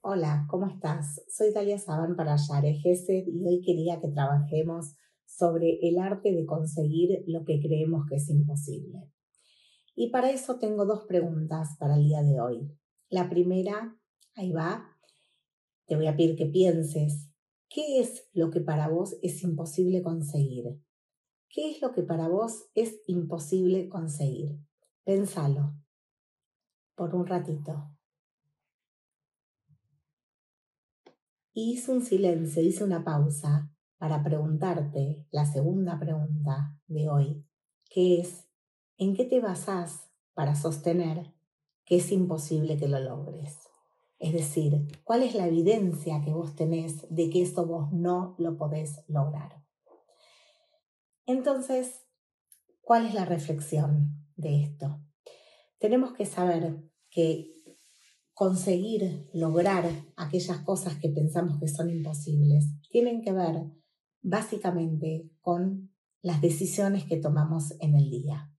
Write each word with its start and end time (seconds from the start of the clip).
Hola, 0.00 0.46
¿cómo 0.48 0.66
estás? 0.66 1.22
Soy 1.28 1.52
Talia 1.52 1.78
Saban 1.78 2.16
para 2.16 2.36
Yare 2.36 2.72
Gesed 2.74 3.26
y 3.26 3.46
hoy 3.46 3.60
quería 3.60 4.00
que 4.00 4.08
trabajemos 4.08 4.96
sobre 5.26 5.78
el 5.86 5.98
arte 5.98 6.32
de 6.32 6.46
conseguir 6.46 7.22
lo 7.26 7.44
que 7.44 7.60
creemos 7.60 8.06
que 8.08 8.16
es 8.16 8.30
imposible. 8.30 9.10
Y 9.94 10.10
para 10.10 10.30
eso 10.30 10.58
tengo 10.58 10.86
dos 10.86 11.04
preguntas 11.06 11.76
para 11.78 11.96
el 11.96 12.04
día 12.04 12.22
de 12.22 12.40
hoy. 12.40 12.72
La 13.10 13.28
primera, 13.28 14.00
ahí 14.34 14.52
va, 14.52 14.96
te 15.86 15.96
voy 15.96 16.06
a 16.06 16.16
pedir 16.16 16.34
que 16.36 16.46
pienses, 16.46 17.30
¿qué 17.68 18.00
es 18.00 18.26
lo 18.32 18.50
que 18.50 18.62
para 18.62 18.88
vos 18.88 19.18
es 19.22 19.42
imposible 19.42 20.02
conseguir? 20.02 20.80
¿Qué 21.48 21.70
es 21.70 21.82
lo 21.82 21.92
que 21.92 22.02
para 22.02 22.28
vos 22.28 22.68
es 22.74 23.00
imposible 23.06 23.88
conseguir? 23.88 24.58
Pénsalo 25.04 25.74
por 26.94 27.14
un 27.14 27.26
ratito. 27.26 27.98
hice 31.60 31.90
un 31.90 32.02
silencio, 32.02 32.62
hice 32.62 32.84
una 32.84 33.04
pausa 33.04 33.70
para 33.98 34.22
preguntarte 34.22 35.26
la 35.30 35.44
segunda 35.44 35.98
pregunta 35.98 36.76
de 36.86 37.08
hoy, 37.08 37.44
que 37.90 38.20
es, 38.20 38.48
¿en 38.96 39.14
qué 39.14 39.24
te 39.24 39.40
basás 39.40 40.08
para 40.34 40.54
sostener 40.54 41.34
que 41.84 41.96
es 41.96 42.12
imposible 42.12 42.76
que 42.76 42.86
lo 42.86 43.00
logres? 43.00 43.58
Es 44.20 44.32
decir, 44.32 44.86
¿cuál 45.04 45.22
es 45.22 45.34
la 45.34 45.46
evidencia 45.46 46.22
que 46.24 46.32
vos 46.32 46.54
tenés 46.54 47.06
de 47.10 47.30
que 47.30 47.42
esto 47.42 47.66
vos 47.66 47.92
no 47.92 48.34
lo 48.38 48.56
podés 48.56 49.02
lograr? 49.08 49.67
Entonces, 51.28 52.06
¿cuál 52.80 53.04
es 53.04 53.12
la 53.12 53.26
reflexión 53.26 54.24
de 54.36 54.62
esto? 54.62 55.04
Tenemos 55.78 56.14
que 56.14 56.24
saber 56.24 56.82
que 57.10 57.52
conseguir 58.32 59.28
lograr 59.34 59.84
aquellas 60.16 60.60
cosas 60.60 60.96
que 60.96 61.10
pensamos 61.10 61.60
que 61.60 61.68
son 61.68 61.90
imposibles 61.90 62.64
tienen 62.90 63.20
que 63.20 63.32
ver 63.32 63.70
básicamente 64.22 65.30
con 65.42 65.92
las 66.22 66.40
decisiones 66.40 67.04
que 67.04 67.18
tomamos 67.18 67.74
en 67.80 67.94
el 67.94 68.08
día. 68.08 68.50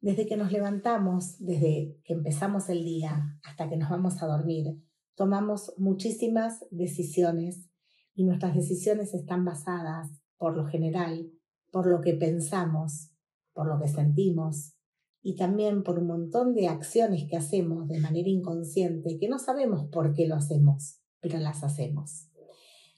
Desde 0.00 0.26
que 0.26 0.38
nos 0.38 0.50
levantamos, 0.50 1.36
desde 1.40 2.00
que 2.04 2.14
empezamos 2.14 2.70
el 2.70 2.84
día 2.84 3.38
hasta 3.44 3.68
que 3.68 3.76
nos 3.76 3.90
vamos 3.90 4.22
a 4.22 4.26
dormir, 4.26 4.82
tomamos 5.14 5.74
muchísimas 5.76 6.64
decisiones 6.70 7.68
y 8.14 8.24
nuestras 8.24 8.54
decisiones 8.54 9.12
están 9.12 9.44
basadas, 9.44 10.08
por 10.38 10.56
lo 10.56 10.66
general, 10.66 11.32
por 11.70 11.86
lo 11.86 12.00
que 12.00 12.14
pensamos, 12.14 13.10
por 13.52 13.66
lo 13.66 13.78
que 13.80 13.88
sentimos 13.88 14.74
y 15.22 15.36
también 15.36 15.82
por 15.82 15.98
un 15.98 16.06
montón 16.06 16.54
de 16.54 16.68
acciones 16.68 17.24
que 17.28 17.36
hacemos 17.36 17.88
de 17.88 18.00
manera 18.00 18.28
inconsciente 18.28 19.18
que 19.18 19.28
no 19.28 19.38
sabemos 19.38 19.88
por 19.90 20.14
qué 20.14 20.26
lo 20.26 20.36
hacemos, 20.36 21.00
pero 21.20 21.38
las 21.38 21.64
hacemos. 21.64 22.28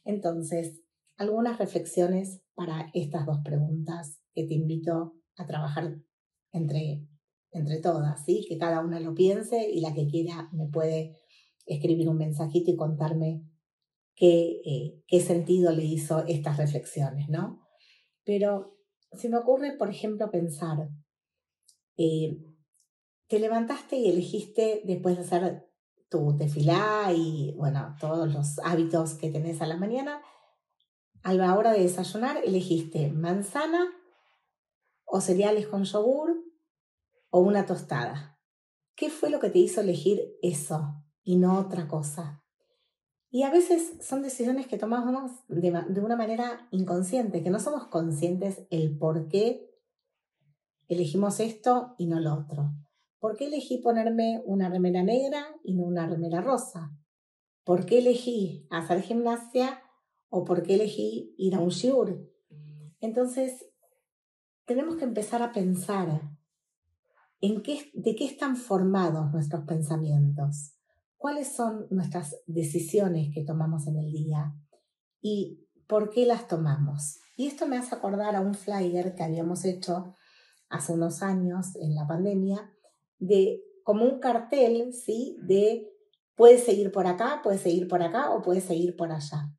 Entonces, 0.05 0.81
algunas 1.17 1.59
reflexiones 1.59 2.43
para 2.55 2.91
estas 2.95 3.27
dos 3.27 3.39
preguntas 3.45 4.21
que 4.35 4.45
te 4.45 4.55
invito 4.55 5.15
a 5.37 5.47
trabajar 5.47 5.97
entre, 6.53 7.07
entre 7.53 7.81
todas, 7.81 8.25
¿sí? 8.25 8.45
que 8.49 8.59
cada 8.59 8.81
una 8.85 9.01
lo 9.01 9.15
piense 9.15 9.71
y 9.71 9.81
la 9.81 9.93
que 9.95 10.07
quiera 10.07 10.49
me 10.53 10.67
puede 10.69 11.17
escribir 11.67 12.09
un 12.09 12.19
mensajito 12.19 12.71
y 12.71 12.77
contarme 12.77 13.45
qué, 14.15 14.61
eh, 14.65 15.03
qué 15.07 15.21
sentido 15.21 15.73
le 15.73 15.85
hizo 15.85 16.25
estas 16.27 16.59
reflexiones, 16.59 17.29
¿no? 17.29 17.61
Pero 18.31 18.79
se 19.11 19.29
me 19.29 19.39
ocurre, 19.39 19.73
por 19.73 19.91
ejemplo, 19.91 20.31
pensar, 20.31 20.89
eh, 21.97 22.39
te 23.27 23.41
levantaste 23.41 23.97
y 23.97 24.09
elegiste 24.09 24.83
después 24.85 25.17
de 25.17 25.23
hacer 25.25 25.69
tu 26.09 26.37
tefilá 26.37 27.13
y, 27.13 27.53
bueno, 27.57 27.97
todos 27.99 28.33
los 28.33 28.61
hábitos 28.61 29.15
que 29.15 29.33
tenés 29.33 29.61
a 29.63 29.67
la 29.67 29.77
mañana, 29.77 30.23
a 31.25 31.35
la 31.35 31.59
hora 31.59 31.73
de 31.73 31.81
desayunar 31.81 32.37
elegiste 32.45 33.11
manzana 33.11 33.93
o 35.07 35.21
cereales 35.21 35.67
con 35.67 35.83
yogur 35.83 36.41
o 37.31 37.41
una 37.41 37.67
tostada. 37.67 38.39
¿Qué 38.95 39.11
fue 39.11 39.31
lo 39.31 39.41
que 39.41 39.51
te 39.51 39.59
hizo 39.59 39.81
elegir 39.81 40.37
eso 40.41 41.03
y 41.25 41.37
no 41.37 41.59
otra 41.59 41.89
cosa? 41.89 42.45
Y 43.33 43.45
a 43.45 43.51
veces 43.51 43.93
son 44.01 44.23
decisiones 44.23 44.67
que 44.67 44.77
tomamos 44.77 45.31
de, 45.47 45.71
una 46.03 46.17
manera 46.17 46.67
inconsciente, 46.73 47.45
que 47.45 47.51
no 47.51 47.61
somos 47.61 47.87
conscientes 47.87 48.67
el 48.71 48.99
por 48.99 49.29
qué 49.29 49.71
elegimos 50.89 51.39
esto 51.39 51.95
y 51.97 52.07
no 52.07 52.19
lo 52.19 52.35
otro. 52.35 52.73
¿Por 53.21 53.37
qué 53.37 53.47
elegí 53.47 53.79
ponerme 53.79 54.43
una 54.47 54.69
remera 54.69 55.05
negra 55.05 55.47
y 55.63 55.75
no 55.75 55.85
una 55.85 56.09
remera 56.09 56.41
rosa? 56.41 56.91
¿Por 57.63 57.87
qué 57.87 58.01
elegí 58.01 58.67
hacer 58.69 59.01
gimnasia 59.03 59.81
o 60.29 60.45
por 60.45 60.65
qué 60.65 60.75
elegí 60.75 61.33
ir 61.39 61.55
a 61.55 61.61
un 61.61 61.69
shiur? 61.69 62.29
Entonces, 63.01 63.65
tenemos 64.65 64.97
que 64.97 65.05
empezar 65.05 65.41
a 65.43 65.53
pensar 65.53 66.23
en 67.41 67.63
qué, 67.63 67.93
de 67.95 68.17
qué 68.17 68.25
están 68.25 68.57
formados 68.57 69.31
nuestros 69.33 69.65
pensamientos, 69.67 70.75
cuáles 71.21 71.49
son 71.49 71.87
nuestras 71.91 72.35
decisiones 72.47 73.29
que 73.35 73.45
tomamos 73.45 73.87
en 73.87 73.99
el 73.99 74.11
día 74.11 74.55
y 75.21 75.69
por 75.87 76.09
qué 76.09 76.25
las 76.25 76.49
tomamos. 76.49 77.19
Y 77.37 77.47
esto 77.47 77.67
me 77.67 77.77
hace 77.77 77.95
acordar 77.95 78.35
a 78.37 78.41
un 78.41 78.55
flyer 78.55 79.15
que 79.15 79.23
habíamos 79.23 79.67
hecho 79.67 80.15
hace 80.71 80.95
unos 80.95 81.23
años 81.23 81.77
en 81.77 81.95
la 81.95 82.07
pandemia, 82.07 82.73
de 83.19 83.63
como 83.85 84.07
un 84.07 84.19
cartel, 84.19 84.95
¿sí? 84.95 85.37
De 85.43 85.93
puedes 86.37 86.65
seguir 86.65 86.91
por 86.91 87.07
acá, 87.07 87.41
puedes 87.45 87.61
seguir 87.61 87.87
por 87.87 88.03
acá 88.03 88.31
o 88.31 88.41
puedes 88.41 88.65
seguir 88.65 88.97
por 88.97 89.13
allá. 89.13 89.55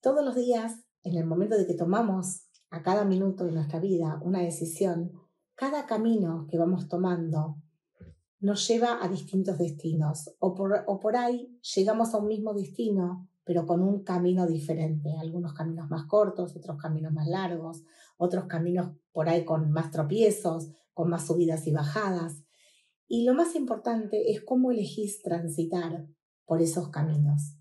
Todos 0.00 0.24
los 0.24 0.36
días, 0.36 0.84
en 1.02 1.16
el 1.16 1.26
momento 1.26 1.58
de 1.58 1.66
que 1.66 1.74
tomamos 1.74 2.46
a 2.70 2.84
cada 2.84 3.04
minuto 3.04 3.44
de 3.44 3.50
nuestra 3.50 3.80
vida 3.80 4.20
una 4.22 4.38
decisión, 4.38 5.10
cada 5.56 5.84
camino 5.84 6.46
que 6.48 6.58
vamos 6.58 6.86
tomando 6.86 7.56
nos 8.42 8.66
lleva 8.66 8.98
a 9.00 9.08
distintos 9.08 9.56
destinos 9.56 10.34
o 10.40 10.52
por, 10.52 10.84
o 10.88 10.98
por 10.98 11.16
ahí 11.16 11.56
llegamos 11.76 12.12
a 12.12 12.18
un 12.18 12.26
mismo 12.26 12.52
destino, 12.52 13.28
pero 13.44 13.66
con 13.66 13.82
un 13.82 14.02
camino 14.02 14.46
diferente, 14.46 15.14
algunos 15.16 15.54
caminos 15.54 15.88
más 15.88 16.06
cortos, 16.06 16.56
otros 16.56 16.76
caminos 16.76 17.12
más 17.12 17.28
largos, 17.28 17.84
otros 18.18 18.46
caminos 18.46 18.90
por 19.12 19.28
ahí 19.28 19.44
con 19.44 19.70
más 19.70 19.92
tropiezos, 19.92 20.70
con 20.92 21.08
más 21.08 21.24
subidas 21.24 21.68
y 21.68 21.72
bajadas. 21.72 22.42
Y 23.06 23.24
lo 23.24 23.34
más 23.34 23.54
importante 23.54 24.32
es 24.32 24.42
cómo 24.42 24.72
elegís 24.72 25.22
transitar 25.22 26.08
por 26.44 26.60
esos 26.60 26.88
caminos. 26.88 27.56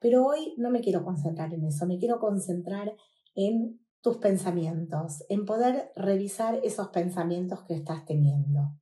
Pero 0.00 0.24
hoy 0.24 0.54
no 0.56 0.70
me 0.70 0.80
quiero 0.80 1.04
concentrar 1.04 1.52
en 1.52 1.64
eso, 1.64 1.86
me 1.86 1.98
quiero 1.98 2.18
concentrar 2.18 2.96
en 3.34 3.78
tus 4.00 4.16
pensamientos, 4.16 5.22
en 5.28 5.44
poder 5.44 5.92
revisar 5.96 6.60
esos 6.62 6.88
pensamientos 6.88 7.62
que 7.64 7.74
estás 7.74 8.06
teniendo. 8.06 8.74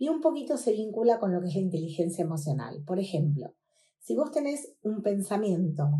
Y 0.00 0.08
un 0.08 0.22
poquito 0.22 0.56
se 0.56 0.72
vincula 0.72 1.20
con 1.20 1.30
lo 1.30 1.42
que 1.42 1.48
es 1.48 1.54
la 1.54 1.60
inteligencia 1.60 2.24
emocional. 2.24 2.82
Por 2.86 2.98
ejemplo, 2.98 3.54
si 3.98 4.16
vos 4.16 4.30
tenés 4.30 4.74
un 4.82 5.02
pensamiento 5.02 5.90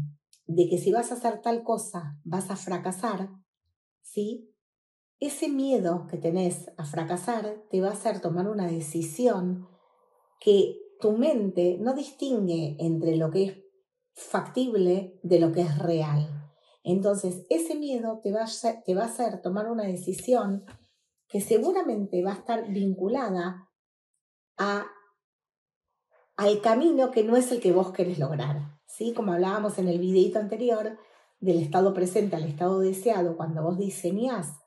de 0.47 0.71
que 0.71 0.79
si 0.79 0.91
vas 0.91 1.13
a 1.13 1.17
hacer 1.17 1.43
tal 1.43 1.63
cosa 1.63 2.19
vas 2.25 2.51
a 2.51 2.57
fracasar, 2.57 3.29
¿sí? 4.01 4.51
ese 5.19 5.51
miedo 5.51 6.07
que 6.11 6.17
tenés 6.17 6.71
a 6.79 6.87
fracasar 6.87 7.63
te 7.71 7.83
va 7.83 7.89
a 7.89 7.93
hacer 7.93 8.23
tomar 8.23 8.49
una 8.49 8.67
decisión 8.67 9.69
que 10.41 10.79
tu 10.99 11.13
mente 11.13 11.77
no 11.79 11.93
distingue 11.93 12.77
entre 12.79 13.19
lo 13.19 13.31
que 13.31 13.45
es 13.45 13.59
factible 14.15 15.21
de 15.23 15.41
lo 15.41 15.53
que 15.53 15.61
es 15.61 15.79
real. 15.79 16.27
Entonces, 16.83 17.45
ese 17.51 17.75
miedo 17.75 18.21
te 18.23 18.33
va 18.33 18.45
a, 18.45 18.83
te 18.83 18.95
va 18.95 19.03
a 19.03 19.09
hacer 19.09 19.43
tomar 19.43 19.71
una 19.71 19.85
decisión 19.85 20.65
que 21.29 21.43
seguramente 21.43 22.23
va 22.23 22.33
a 22.33 22.37
estar 22.37 22.67
vinculada 22.71 23.67
a, 24.57 24.87
al 26.37 26.61
camino 26.61 27.11
que 27.11 27.25
no 27.25 27.37
es 27.37 27.51
el 27.53 27.61
que 27.61 27.73
vos 27.73 27.93
querés 27.93 28.19
lograr. 28.19 28.79
¿sí? 28.87 29.13
Como 29.13 29.33
hablábamos 29.33 29.79
en 29.79 29.89
el 29.89 29.99
videito 29.99 30.39
anterior, 30.39 30.99
del 31.41 31.59
estado 31.59 31.95
presente 31.95 32.37
al 32.37 32.45
estado 32.45 32.81
deseado, 32.81 33.37
cuando 33.37 33.63
vos 33.63 33.79
diseñás 33.79 34.59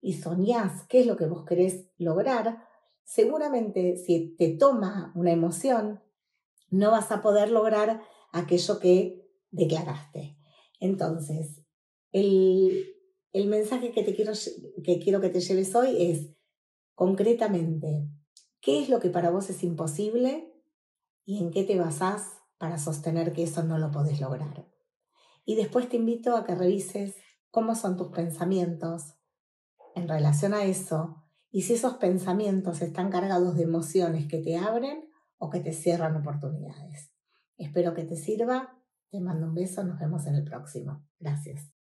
y 0.00 0.14
soñás 0.14 0.86
qué 0.88 1.00
es 1.00 1.06
lo 1.06 1.16
que 1.16 1.26
vos 1.26 1.44
querés 1.44 1.90
lograr, 1.98 2.64
seguramente 3.04 3.96
si 3.96 4.36
te 4.36 4.56
toma 4.56 5.12
una 5.16 5.32
emoción, 5.32 6.00
no 6.70 6.92
vas 6.92 7.10
a 7.10 7.20
poder 7.20 7.50
lograr 7.50 8.00
aquello 8.32 8.78
que 8.78 9.28
declaraste. 9.50 10.36
Entonces, 10.78 11.62
el, 12.12 12.94
el 13.32 13.48
mensaje 13.48 13.90
que, 13.90 14.04
te 14.04 14.14
quiero, 14.14 14.32
que 14.84 15.00
quiero 15.00 15.20
que 15.20 15.30
te 15.30 15.40
lleves 15.40 15.74
hoy 15.74 15.96
es, 15.98 16.32
concretamente, 16.94 18.08
¿qué 18.60 18.82
es 18.82 18.88
lo 18.88 19.00
que 19.00 19.10
para 19.10 19.30
vos 19.30 19.50
es 19.50 19.62
imposible 19.62 20.52
y 21.24 21.38
en 21.38 21.50
qué 21.50 21.64
te 21.64 21.78
basás 21.78 22.38
para 22.58 22.78
sostener 22.78 23.32
que 23.32 23.44
eso 23.44 23.62
no 23.62 23.78
lo 23.78 23.90
podés 23.90 24.20
lograr? 24.20 24.66
Y 25.44 25.56
después 25.56 25.88
te 25.88 25.96
invito 25.96 26.36
a 26.36 26.44
que 26.44 26.54
revises 26.54 27.16
cómo 27.50 27.74
son 27.74 27.96
tus 27.96 28.08
pensamientos, 28.08 29.14
en 29.94 30.08
relación 30.08 30.54
a 30.54 30.64
eso 30.64 31.24
y 31.50 31.62
si 31.62 31.74
esos 31.74 31.94
pensamientos 31.94 32.80
están 32.80 33.10
cargados 33.10 33.56
de 33.56 33.64
emociones 33.64 34.26
que 34.26 34.38
te 34.38 34.56
abren 34.56 35.10
o 35.38 35.50
que 35.50 35.60
te 35.60 35.72
cierran 35.72 36.16
oportunidades. 36.16 37.12
Espero 37.56 37.94
que 37.94 38.04
te 38.04 38.16
sirva. 38.16 38.76
Te 39.10 39.20
mando 39.20 39.46
un 39.46 39.54
beso. 39.54 39.82
Nos 39.82 39.98
vemos 39.98 40.26
en 40.26 40.36
el 40.36 40.44
próximo. 40.44 41.04
Gracias. 41.18 41.79